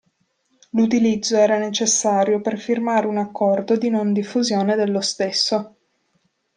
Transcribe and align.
L'utilizzo 0.71 1.37
era 1.37 1.59
necessario 1.59 2.41
per 2.41 2.57
firmare 2.57 3.05
un 3.05 3.17
accordo 3.17 3.77
di 3.77 3.91
non-diffusione 3.91 4.75
dello 4.75 4.99
stesso. 4.99 5.75